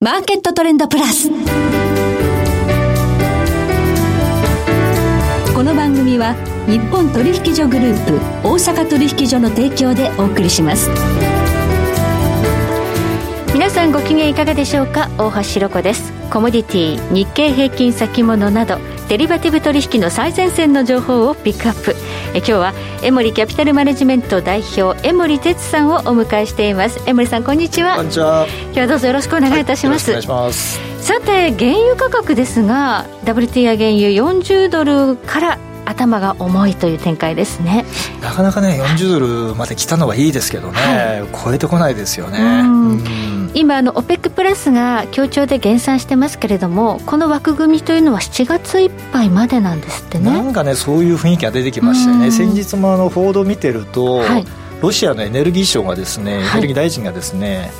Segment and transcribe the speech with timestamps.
[0.00, 1.28] マーケットトレンドプラス。
[1.28, 1.34] こ
[5.64, 6.36] の番組は
[6.68, 8.14] 日本取引所グループ
[8.48, 10.88] 大阪取引所の提供でお送りします。
[13.52, 15.10] 皆さんご機嫌いかがでしょうか？
[15.18, 18.78] 大橋ろ子ですコモディティ日経平均先物など
[19.08, 21.94] デリバティブ取引の最前線の情報をピックアップ。
[22.34, 27.00] え今日はエモリキャピタルマネジメント代表江森哲さんをお迎えしています。
[27.06, 27.96] 江森さんこんにちは。
[27.96, 28.46] こんにちは。
[28.64, 30.80] 今日はどうぞよろしくお願いいたします、はい、お願いします。
[31.00, 37.86] さて原油価格ですが WTI 原油40ドルから頭が重いという展開ですね。
[38.20, 42.38] なかなかね40ドルまで来たのはいいですけどね、はい、超えてこないですよね
[43.58, 50.30] 今あの OPEC プラスが協調で減産してますけれどもこの枠組みというのは7月いっぱいまでなんですってね。
[50.30, 52.30] なんかねそういう雰囲気が出てきましたよね。
[52.30, 54.46] 先日もあの報道見てると、はい
[54.80, 57.70] ロシアのエネルギー省がですね、エネルギー大臣がですね、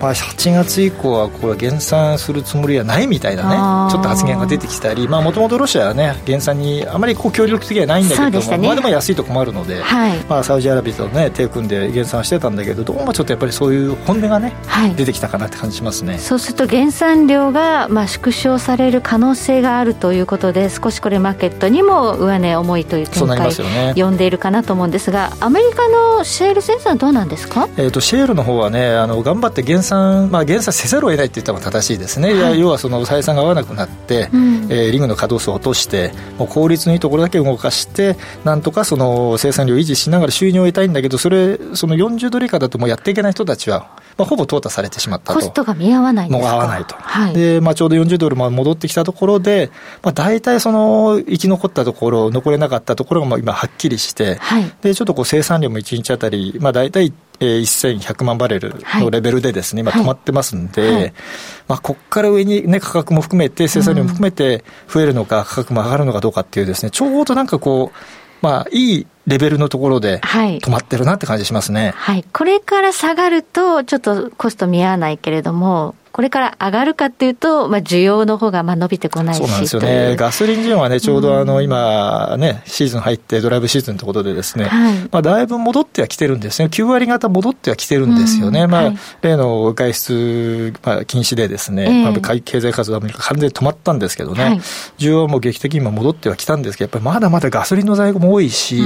[0.00, 16.18] まあ、8月以降はこれ減産するつもりはないみたいなねちょっと発言が出てきたりもともとロシアはね減産にあまりこう協力的ではないんだけども、ね、まあ、でも安いと困るので、はい、まあ、サウジアラビアと、ね、手を組んで減産してたんだけどどうもちょっとやっぱりそういう本音がね、はい、出てきたかなって感じしますね。
[16.18, 45.40] そうすると減産量がまあ縮小される可能性があるということで少しこれマーケットにも上値重いという展開、ね、読んでいるかなと思うんですがアメリカのシェールセンサーどうなんですか、えーと、シェールの方はねあの頑張って減産、まあ、減産せざるを得ないって言ったのが正しいですね、はい、要はその採算が合わなくなって、うん、えー、リングの稼働数を落としてもう効率のいいところだけ動かしてなんとかその生産量を維持しながら収入を得たいんだけどそれその40ドル以下だともうやっていけない人たちは、まあ、ほぼ淘汰されてしまったと。
[45.40, 49.70] コストが見合わないもう合わないと、はい、でまあ、ちょうど40ドルも戻ってきたところで、
[50.02, 56.25] まあ、大体その生き残ったところ残れなかったところが今はっきりして、はい、でちょっとこう生産量も1日あたり、
[56.60, 57.60] まあ、大体えー、
[58.00, 61.12] 1100万バレルのレベルでですね、はい、今止まってますんで、はい、
[61.68, 67.98] まあ、ここから上にね、価格も含めて、生産量も含めて増えるのか、価格も上がるのかどうかっていうですね、ちょうどなんかこう、
[68.42, 71.92] まあ、いいレベルのところで止まってるなって感じしますね。
[71.96, 72.24] はい。
[72.32, 79.38] これから下がると、ちょっとコスト見合わないけれども、これから上がるかっていうと、まあ、需要の方がまあ伸びてこないし。
[79.38, 94.56] そうなんですよね、ガソリン需要はね、ちょうどあの今ね、シーズン入って、ドライブシーズンということで、ですね、はい、まあ、だいぶ戻ってはきてるんですね、9割方戻ってはきてるんですよね、まあ、例の外出、まあ、禁止でですね、えー、まあ、経済活動、アメリカ、完全に止まったんですけどね、はい、
[94.96, 98.80] 需要も劇的に今戻ってはきたんですけど、やっぱりまだまだガソリンの在庫も多いし、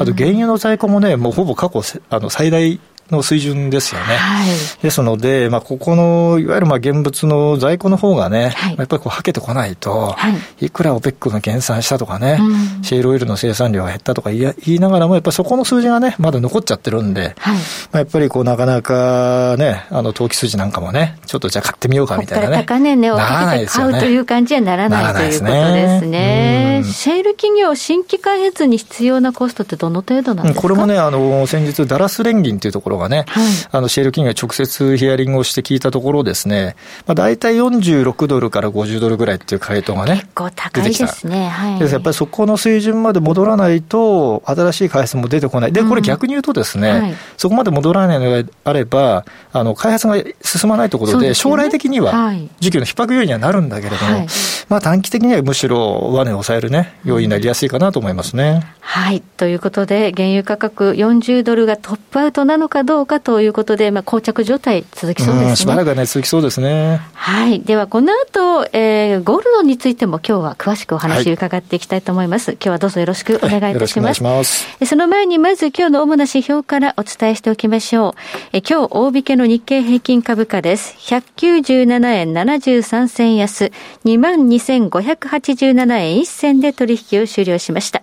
[0.00, 2.80] あと原油の在庫もね、もうほぼ過去あの最大
[3.10, 4.16] の水準ですよね。
[4.16, 4.48] はい、
[4.82, 10.30] ですので、まあ、ここの、いわゆるまあ現物の在庫の方がね、はい、やっぱりこう、はけてこないと、は
[10.60, 17.60] い、いくら OPEC が減産したとかね、うん、シェールオイルの生産量が減ったとか言いながらも、やっぱりそこの数字がね、まだ残っちゃってるんで、はい、ま
[17.92, 22.56] あ、やっぱりこう、なかなかね、あの、投機筋なんかもね、ちょっとじゃあ買ってみようかみたいなね。
[22.56, 26.82] 高値値をかけて買うという感じにはならないということですね。
[26.84, 30.62] シェール企業、新規開発に必要なコストってどの程度なんですか？
[30.62, 33.46] これもね、あの、先日、ダラス連銀っていうところがね、はい。
[33.70, 36.76] あの、シェール企業が直接ヒアリングをして聞いたところですね、
[37.06, 41.48] まあ、大体46ドルから50ドルぐらいっていう回答がね、結構高いですね。
[41.48, 41.80] はい。
[41.80, 45.72] やっぱりそこの水準まで戻らないと、新しい開発も出てこない。
[45.72, 52.12] で、これ逆に言うとですね、うんはい、そこまで戻らないのであれば、あの、開発が進まないということで、でね、将来的には、
[52.60, 54.26] 需給の逼迫要因にはなるんだけれども、はい、
[54.68, 58.75] まあ短期的にはむしろ上値を抑えるね、要因になりやすいかなと思いますね。
[58.88, 59.20] はい。
[59.20, 65.56] ということで、原油価格40ドルがトップアウトなのかどうかということで、まあ、膠着状態続きそうですね。
[65.56, 67.00] しばらくね、続きそうですね。
[67.12, 67.60] はい。
[67.60, 72.50] では、この後、えー、ゴールドについても今日は詳しくお話伺っていきたいと思います。
[72.50, 73.76] はい、今日はどうぞよろしくお願いいたします。
[73.76, 74.86] よろしくお願いします。
[74.86, 78.12] その前に、まず今日の主な指標からお伝えしておきましょう。
[78.52, 80.94] え今日、大引けの日経平均株価です。
[81.00, 83.72] 197円73銭安、
[84.04, 88.02] 22,587円1銭で取引を終了しました。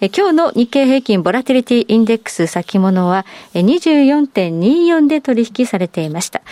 [0.00, 6.42] え今日の日経平均ボラティリティインデックス先物は24.24で取引されていました。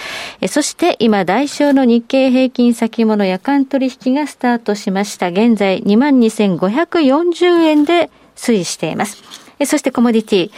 [0.48, 5.28] そして今、代償の日経平均先物夜間取引がスタートしました。
[5.28, 9.22] 現在22,540円で推移しています。
[9.66, 10.50] そしてコモディティ、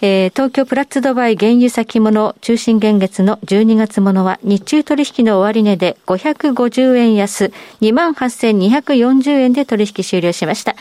[0.00, 10.74] えー、東京プラッツドバイ原油先物中心現月の12月ものは日中取引の終値で550円安28,240円で取引終了しました。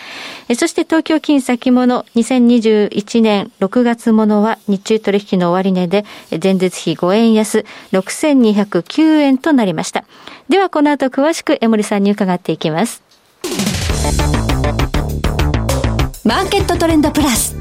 [0.50, 6.06] えー、そして東京金先物2021年6月ものは日中取引の終値で
[6.42, 10.06] 前日比5円安6,209円となりました。
[10.50, 13.02] ではこの後詳しく江森さんに伺っていきます。
[16.24, 17.56] マーケットトレンドプラス。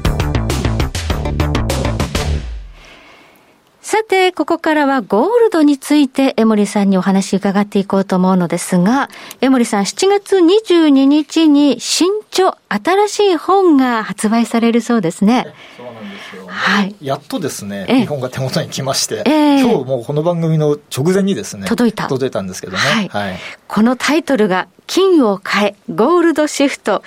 [3.81, 9.09] さて、ここからはゴールドについて江森さんにお話伺っていこうと思うのですが、
[9.41, 15.47] 江森さん、7月22日に新著、新しい本が発売されるそうですね。
[15.75, 16.45] そうなんですよ。
[16.47, 16.95] はい。
[17.01, 22.07] やっとですね、日本が手元に来まして、えー、今日もうこの番組の直前にですね、届いた。
[22.07, 22.77] 届いたんですけどね。
[22.77, 23.07] はい。
[23.07, 27.01] はい、このタイトルが、金を変え、ゴールドシフト、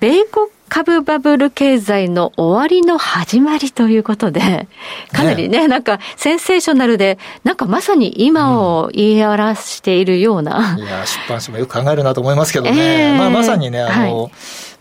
[0.00, 4.68] 米国株バブル経済の終わりの始まりということで、
[5.12, 10.74] かなりね、ねなんかセンセーショナルで、なんかまさに今を言い表しているような。
[10.74, 13.10] うん、いや、出版社もよく考えるなと思いますけどね。
[13.10, 14.32] えー、まあまさにね、あの、はい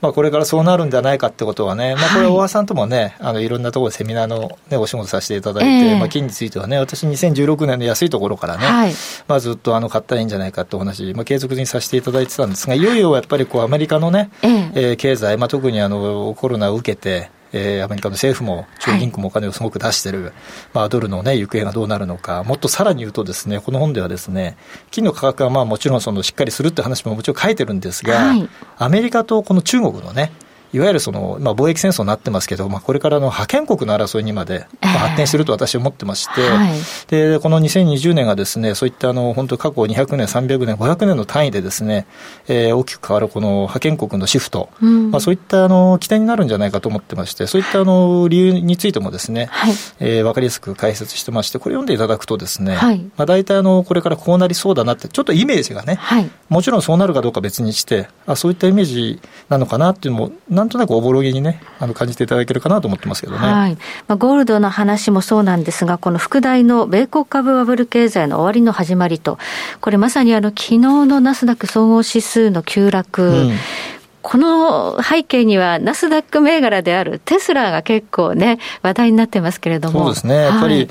[0.02, 8.94] まあ、これからそうなるんじゃないかってことはね、まあ、これ、大和さんともね、あのいろんなところでセミナーの、ね、お仕事させていただいて、えー、まあ、金についてはね、私、2016年の安いところからね、はい、
[9.28, 20.34] まあ、ずっとあの買ったらいいんじゃないかってお話、まあ、継続にさせていただいてたんですが、いよいよやっぱりこうアメリカのね、えー、えー、経済、まあ、特にあのコロナを受けて、えー、アメリカの政府も中央銀行もお金をすごく出してる、はい、
[20.74, 24.58] まあ、ドルの、ね、行方がどうなるのか、もっとさらに言うとですね、この本ではですね、
[24.92, 30.32] 金の価格はまあもちろんそのしっかりするって話ももちろん書いてるんですが、はい、アメリカとこの中国のね、
[30.72, 42.06] いわゆるその、まあ、貿易戦争になってますけど、まあ、これからの覇権国の争いにまで、まあ、発展すると私は思ってまして、えーはい、で、この2020年がですね、そういったあの、本当過去200年、300年、500年の単位でですね、
[42.48, 63.40] えー、大きく変わるこの覇権国のシフト、うん、まあ、そういったあの、起点になるんじゃないかと思ってまして、そういったあの、理由についてもですね、はい、えー、わかりやすく解説してまして、これ読んでいただくとですね、はい、まあ、大体あの、これからこうなりそうだなって、ちょっとイメージがね、はい、もちろんそうなるかどうか別にして、あ、そういったイメージなのかなっていうのも、なんとなくおぼろげににね、あの感じていただけるかなと思ってますけどね。
[63.40, 63.78] はい。
[64.08, 69.40] まあ、ゴールドの話もそうなんですが、この副題の米国株バブル経済の終わりの始まりと、
[69.82, 73.52] これまさにあの昨日のナスダック総合指数の急落、うん
[74.30, 80.02] この背景には、ナスダック銘柄であるテスラが結構ね、話題になってますけれども。
[80.02, 80.36] そうですね。
[80.36, 80.88] やっぱり、はい、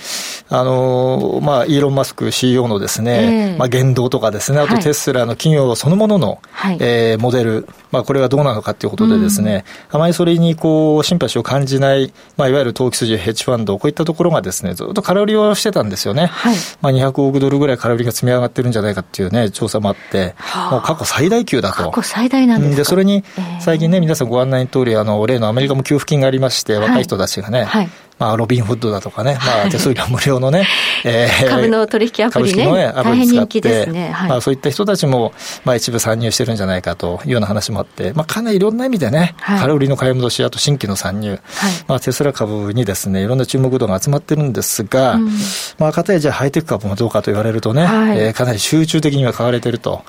[0.49, 16.27] あの、まあ、イーロン・マスク CEO のですね、えー、まあ、言動とかですね、あとテスラの企業そのものの、はい、えー、モデル、まあ、これがどうなのかということでですね、うん、あまりそれにこう、シンパシーを感じない、まあ、いわゆる投機筋、ヘッジファンド、こういったところがですね、ずっと空売りをしてたんですよね。
[16.27, 21.93] はい、まあ、200億ドルぐらい空売りが積み上がってるんじゃないかっていうね、調査もあって、はあ、もう過去最大級だと。
[21.93, 22.77] 過去最大なんですか。
[22.79, 23.23] で、それに、
[23.61, 30.67] 最近ね、皆さんご案内の通り、あの、例のアメリカも給付金がありまして、若い人たちがね、はい、まあ、ロビンフッドだとかね、まあ、 手数料無料のね、
[31.05, 35.33] えー、株の取引アプリね、ねアプリ使って、ねはい、まあ、そういった人たちも、
[35.65, 41.41] まあ、一部参入してるんじゃないかというような話もあって、まあ、かなりいろんな意味でね、はい、空売りの買い戻し、あと新規の参入、はい、
[41.87, 45.31] まあ、テスラ株にですね、いろんな注目度が集まってるんですが、うん、
[45.79, 50.05] まあ、かたやじゃあハイテク株もどうかと言われるとね、はい、えー、かなり集中的には買われてると。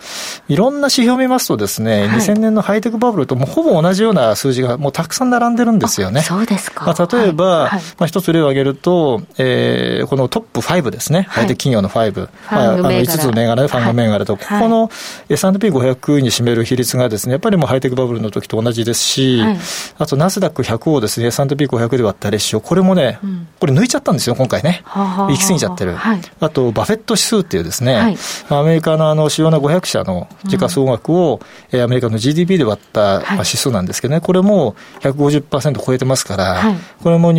[0.48, 6.22] いろんな指標を見ますとですね、はい、2000年のハイテクバブルともほぼ同じような数字がもうたくさん並んでるんですよね。
[6.22, 6.86] そうですか。
[6.86, 7.70] まあ、例えば、
[8.00, 14.90] まあ、一つ例を挙げると、えー、このトップ5ですね、はい、企業の5、まあ、あの5つの銘柄でファンド銘柄と、はい、ここの
[15.28, 19.58] S&P500 に占める比率がですね、やっぱりもうハイテクバブルの時と同じですし、はい、
[19.98, 24.82] あとナスダック100をですね、S&P500 で割ったレッシオ、これもね、うん、これ抜いちゃったんですよ、今回ね。
[24.86, 25.96] 行き過ぎちゃってる。
[25.96, 28.18] はい、あと、バフェット指数っていうですね、はい、
[28.50, 31.42] アメリカのあの主要な500社の時価総額を、
[31.72, 36.62] うん、アメリカの GDP で割った指数なんですけどね、これも150%超えてますから、
[37.04, 37.32] これも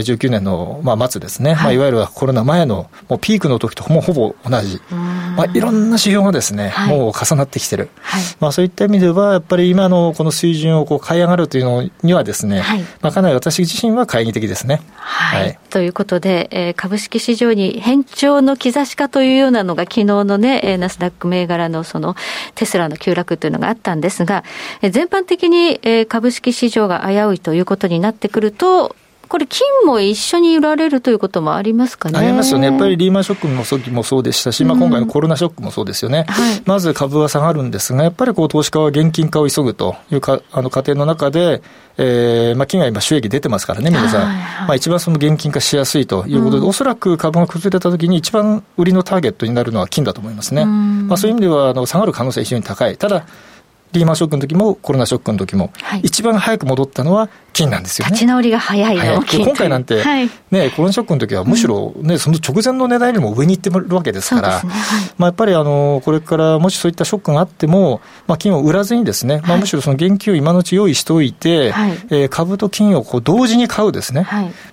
[0.00, 1.64] 2019年のまあ、末ですね、はい。
[1.64, 14.82] まあ、いわゆるコロナ前のもうピークの時ともほぼ同じ、まあ、いろんな指標がですね、はい、もう重なってきてる、はい、まあ、そういった意味では、やっぱり今のこの水準をこう買い上がるというのにはですね、はい、まあ、かなり私自身は懐疑的ですね。
[14.96, 15.58] はい。
[15.70, 22.16] ということで、えー、株式市場に変調の兆しかというようなのが、昨日のね、えー、ナスダック銘柄のその
[22.54, 24.44] テスラの急落というのがあったんですが、
[24.80, 28.96] えー、全般的に、えー、株式市場が危ういということになってくると、
[29.32, 32.18] これ、金も一緒に売られるということもありますかね？
[32.18, 32.66] ありますよね。
[32.66, 36.26] やっぱりリーマンショックの時もそうでしたし、まあ、今回のコロナショックもそうですよね。
[36.28, 41.62] はい、まず株は下がるんですが、やっぱりこう投資家は現金化を急ぐというかあの過程の中で、
[41.96, 50.66] えーまあ、金が今、収益出てますからね、皆さん、はいはい、まあ、一番その現金化しやすいということで、うん、おそらく株が崩れたときに、一番売りのターゲットになるのは金だと思いますね。
[50.66, 52.98] まあ、そういう意味ではあの下がる可能性非常に高い。
[52.98, 53.24] ただ
[53.92, 58.12] リーマンショックの時もコロナショックの時も、はい、一番早く戻ったのは金なんですよね。
[58.12, 64.70] 立ち直りが早いの今回なんて、はい、ね、コロナショックの時はむしろね、その直前の値段よりも上に行ってるわけですから、ね。
[64.70, 74.26] はい、まあ、やっぱりあの、これからもしそういったショックがあっても、まあ、金を売らずにですね、まあ、むしろその現金を今のうち用意しておいて、はい、えー、株と金をこう同時に買うですね、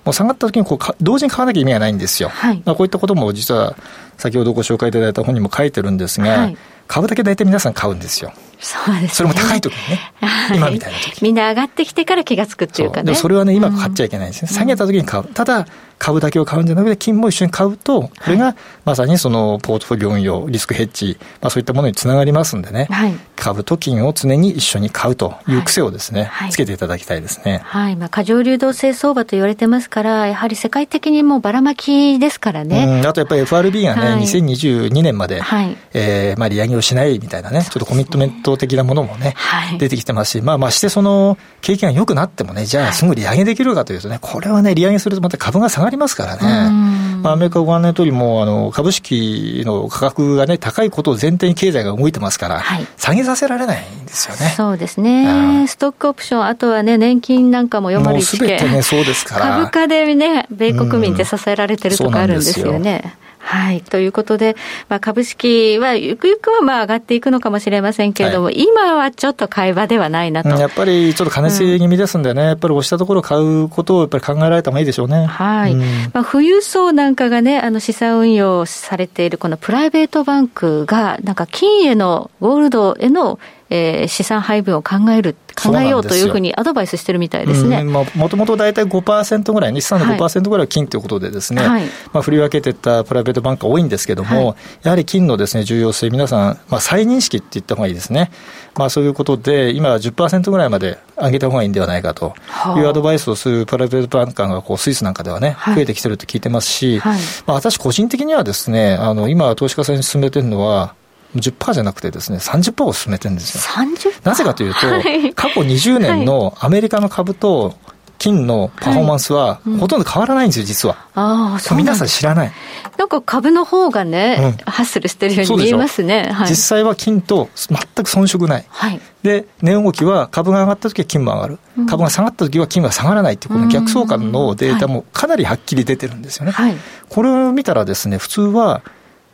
[0.04, 2.30] もう下がった時にこう同時に買わなきゃ意味がないんですよ。
[2.64, 3.76] まあ、こういったことも実は
[4.16, 6.50] 先ほどご紹介いただいた本にも書いてるんですが、
[6.90, 8.32] 株だけ大体皆さん買うんですよ。
[8.58, 10.12] そうです、ね、それも高い時にね。
[10.16, 11.22] はい、今みたいな時。
[11.22, 13.04] みんな上がってきてから気がつくっていうかね。
[13.04, 14.50] でもそれはね、今買っちゃいけないんですね。
[14.50, 15.24] 下げた時に買う。
[15.24, 15.68] ただ、
[16.00, 18.56] 株だけを買うんじゃなくて、金も一緒に買うと、これが
[18.86, 27.60] まさにそのポートフォリオ運用、リスクヘッジ、まあ、そういったものにつながりますんでね、はい、株と金を常に一緒に買うという癖をですね、はい、つけていただきたいですね。
[27.64, 27.96] はい。
[27.96, 33.00] まあ、過剰流動性相場と言われてますから、やはり世界的にもばらまきですからね。
[33.02, 47.00] うん、あとやっぱり FRB がね、はい、2022年まで、はい、えー、まあ、利上げをしないみたいなね、ちょっとコミットメント的なものもね、はい、出てきてますし、まあ、ましてその、景気が良くなってもね、じゃあすぐ利上げできるかというとね、これはね、利上げするとまた株が下がりますからね。
[47.20, 54.54] まあ、アメリカご案内通りも、あの、株式の価格がね、高いことを前提に経済が動いてますから、はい、下げさせられないんですよね。
[54.56, 55.66] そうですね。
[55.68, 58.22] ストックオプション、あとはね、年金なんかも401系。
[58.22, 59.48] すべてね、そうですから。
[59.58, 63.14] 株価でね、米国民って支えられてるとかあるんですよね。
[63.50, 63.82] はい。
[63.82, 64.54] ということで、
[64.88, 70.50] まあ、株式はゆくゆくはまあ上がっていくのかもしれませんけれども、はい、今はちょっと買い場ではないなと。
[70.50, 75.26] やっぱりちょっと金据え気味ですんでね、うん、やっぱり押したところ買うことをやっぱり考えられた方がいいでしょうね。
[75.26, 75.72] はい。
[75.72, 75.80] うん、
[76.12, 83.40] まあ、富裕層なんかがね、あの資産運用されているこのプライベートバンクが、なんか金への、ゴールドへの
[83.70, 87.84] えー、資産配分を考える、考えようというふうにアドバイスしてるみたいですね。
[87.84, 98.32] もともと大体5%ぐらい、日産の5%ぐらいは金ということでですね、はい、まあ、振り分けていったプライベートバンクが多いんですけども、はい、やはり金のですね、重要性、皆さん、まあ、再認識って言った方がいいですね。
[98.76, 102.34] まあ、そういうことで、今は10%ぐらいまで上げた方がいいんではないかと
[102.76, 110.94] いうアドバイスをするプライベートバンカーがこうスイスなんかではね、増えてきてると聞いてますし、はい、まあ、私個人的にはですね、あの、今投資家さんに進めてるのは、
[111.36, 113.62] 10%じゃなくてですね、30%を進めてるんですよ。
[113.62, 114.26] 30%?
[114.26, 117.74] なぜかというと、はい、過去20年のアメリカの株と
[118.20, 121.06] 金のパフォーマンスはほとんど変わらないんですよ、実は。
[121.14, 122.52] ああ、そう皆さん知らない。
[122.98, 126.30] なんか株の方がね、うん、ハッスルしてるように見えますね。
[126.30, 128.66] はい、実際は金と全く遜色ない。
[128.68, 131.58] はい、で、値動きは株が上がった時は金も上がる。
[131.78, 136.52] うん、株が下がった時は金は下がらないっていう、この逆相関のデータもかなりはっきり出てるんですよね。
[136.52, 136.76] はい、
[137.08, 138.82] これを見たらですね、普通は、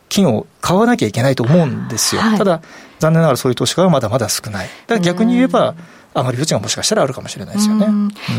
[0.09, 2.23] 金を買わなきゃいけないと思うんですよ。
[2.23, 2.63] はい、ただ、
[2.99, 4.69] 残念ながらそういう投資家はまだまだ少ない。
[4.87, 5.75] だから逆に言えば、
[6.17, 7.87] 上がる余地がもしかしたらあるかもしれないですよね。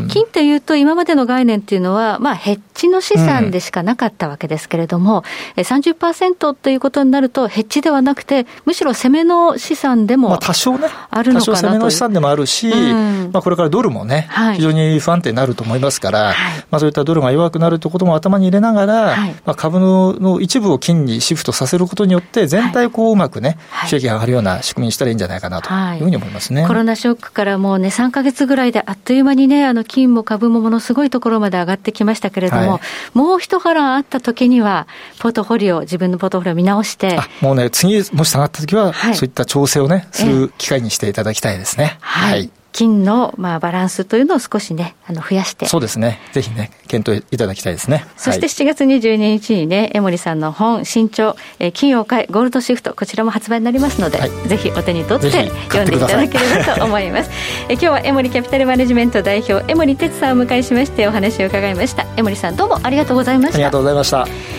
[0.10, 5.24] 金っていうと、今までの概念っていうのは、まあ、ヘッジの資産でしかなかったわけですけれども、
[5.56, 16.36] うん、30%ということになると、ヘッジではなくて、むしろ攻めの資産でも、まあ、多少ね、あるのかな多少攻めの資産でもあるし、うん、まあ、これからドルもね、はい、非常に不安定になると思いますから、はい、
[16.72, 23.58] まあ、そういったドルが弱くなるということも頭に入れながら、はい、まあ、株のの一部を金にシフトさせることによって、全体をこううまくね、
[23.88, 26.66] 収益が上がるような仕組みにしたらいいんじゃないかなというふうに思いますね。
[26.68, 32.82] コロナショックからもうね、3か月ぐらいであっという間にね、あの金も株もものすごいところまで上がってきましたけれども、はい、
[33.14, 34.88] もう一波乱あった時には、
[35.20, 37.20] ポートフォリオ、自分のポートフォリオを見直して。
[37.42, 41.98] もうね、次、もし下がった時は、はい、そういった調整をね、する機会にしていただきたいですね。
[42.02, 45.66] はい、はい金のまあバランスというのを少しね、あの増やして。
[45.66, 46.20] そうですね。
[46.32, 48.06] ぜひね、検討いただきたいですね。
[48.18, 57.32] そして7月22日にね、江森さんの本、新潮、えー、金を買い、ゴールドシフト、こちらも発売になりますので、はい、ぜひお手に取って読んでいただければと思います。
[57.68, 62.06] え今日は江森キャピタルマネジメント代表、江森哲さんをお迎えしましてお話を伺いました。
[62.16, 63.56] 江森さん、どうもありがとうございました。
[63.56, 64.57] ありがとうございました。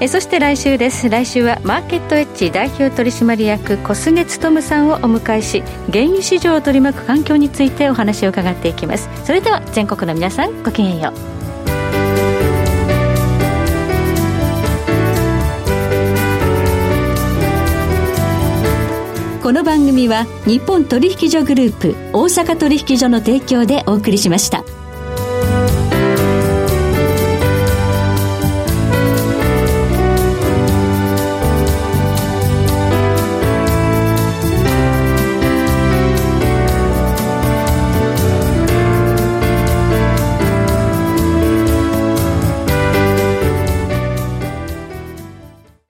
[0.00, 1.08] えそして来週です。
[1.08, 5.62] 来週はマーケットエッジ代表取締役小菅勉さんをお迎えし
[5.92, 9.08] 原油市場を取り巻く環境についてお話を伺っていきます。
[9.24, 11.38] それでは全国の皆さんごきげんよう。
[19.42, 24.62] この番組は日本取引所グループ大阪取引所の提供でお送りしました。